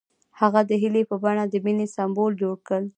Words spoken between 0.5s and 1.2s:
د هیلې په